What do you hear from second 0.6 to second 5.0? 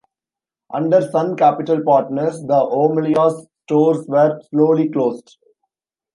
Under Sun Capital Partners, the O'Malia's stores were slowly